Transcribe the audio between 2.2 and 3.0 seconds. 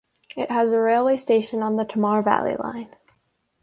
Valley Line.